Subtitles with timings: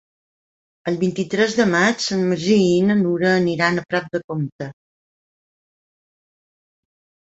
[0.91, 4.73] El vint-i-tres de maig en Magí i na Nura aniran a Prat de Comte.